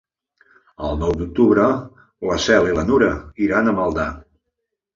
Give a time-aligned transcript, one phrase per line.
[0.87, 1.67] El nou d'octubre
[2.31, 3.13] na Cel i na Nura
[3.49, 4.11] iran a Maldà.